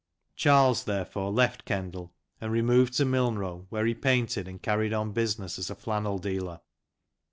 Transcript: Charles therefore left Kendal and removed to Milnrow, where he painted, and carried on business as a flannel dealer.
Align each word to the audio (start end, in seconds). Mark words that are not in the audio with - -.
Charles 0.35 0.85
therefore 0.85 1.31
left 1.31 1.63
Kendal 1.63 2.11
and 2.41 2.51
removed 2.51 2.95
to 2.95 3.05
Milnrow, 3.05 3.67
where 3.69 3.85
he 3.85 3.93
painted, 3.93 4.47
and 4.47 4.59
carried 4.59 4.93
on 4.93 5.11
business 5.11 5.59
as 5.59 5.69
a 5.69 5.75
flannel 5.75 6.17
dealer. 6.17 6.61